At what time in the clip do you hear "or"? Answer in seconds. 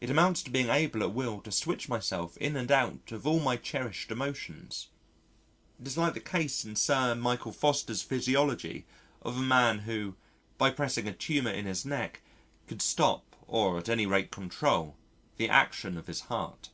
13.46-13.76